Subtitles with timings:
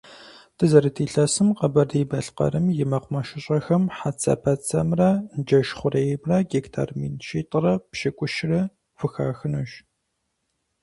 [0.57, 5.09] Дызэрыт илъэсым Къэбэрдей-Балъкъэрым и мэкъумэшыщӏэхэм хьэцэпэцэмрэ
[5.45, 8.61] джэш хъуреймрэ гектар мин щитӏрэ пщыкӏущрэ
[8.97, 9.71] хухахынущ.